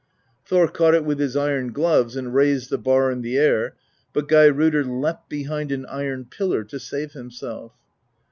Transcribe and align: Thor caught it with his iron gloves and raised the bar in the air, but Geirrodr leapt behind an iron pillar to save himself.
Thor 0.45 0.67
caught 0.67 0.95
it 0.95 1.05
with 1.05 1.19
his 1.19 1.35
iron 1.37 1.71
gloves 1.73 2.15
and 2.15 2.33
raised 2.33 2.71
the 2.71 2.79
bar 2.79 3.11
in 3.11 3.21
the 3.21 3.37
air, 3.37 3.75
but 4.13 4.27
Geirrodr 4.27 4.83
leapt 4.83 5.29
behind 5.29 5.71
an 5.71 5.85
iron 5.85 6.25
pillar 6.25 6.63
to 6.63 6.79
save 6.79 7.11
himself. 7.11 7.73